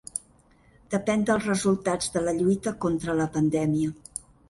[0.93, 3.97] Depèn dels resultats de la lluita contra la pandèmia.